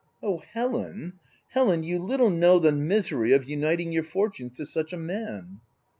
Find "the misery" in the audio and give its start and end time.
2.57-3.33